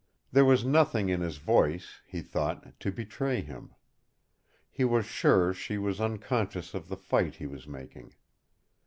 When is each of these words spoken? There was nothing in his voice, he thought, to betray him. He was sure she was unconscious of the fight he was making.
There 0.31 0.45
was 0.45 0.65
nothing 0.65 1.09
in 1.09 1.21
his 1.21 1.37
voice, 1.37 2.01
he 2.07 2.21
thought, 2.23 2.79
to 2.79 2.91
betray 2.91 3.41
him. 3.41 3.75
He 4.71 4.83
was 4.83 5.05
sure 5.05 5.53
she 5.53 5.77
was 5.77 6.01
unconscious 6.01 6.73
of 6.73 6.87
the 6.87 6.97
fight 6.97 7.35
he 7.35 7.45
was 7.45 7.67
making. 7.67 8.15